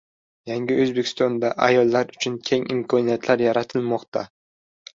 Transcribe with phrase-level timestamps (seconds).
[0.51, 4.29] Yangi O‘zbekistonda ayollar uchun keng imkoniyatlar yaratilmoqda